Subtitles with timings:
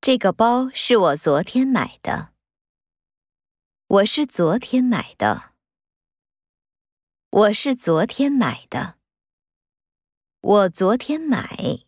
[0.00, 2.32] 这个包是我昨天买的。
[3.88, 5.54] 我是昨天买的。
[7.30, 8.98] 我是昨天买的。
[10.40, 11.87] 我昨天买